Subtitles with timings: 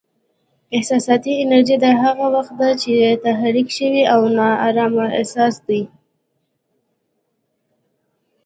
[0.77, 2.93] احساساتي انرژي: دا هغه وخت دی چې
[3.25, 5.81] تحریک شوی او نا ارامه احساس دی.